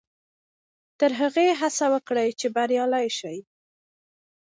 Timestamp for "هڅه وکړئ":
1.59-2.29